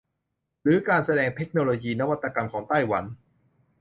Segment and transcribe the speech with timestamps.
[0.63, 3.03] หรือการแสดงเทคโนโลยีนวัตกรรมของไต้หวัน